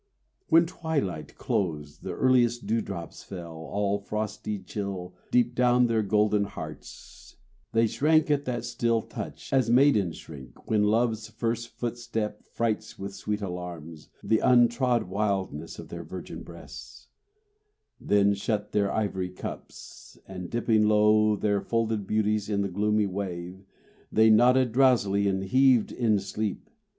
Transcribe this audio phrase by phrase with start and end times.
[0.49, 6.45] When twilight closed when earliest dew drops fell All frosty chill deep down their golden
[6.45, 7.35] hearts,
[7.73, 13.13] They shrank at that still touch, as maidens shrink, When love's first footstep frights with
[13.13, 17.09] sweet alarms The untrod wildness of their virgin breasts;
[17.99, 23.67] Then shut their ivory cups, and dipping low Their folded beauties in the gloomy wave,
[24.11, 26.71] They nodded drowsily and heaved in sleep.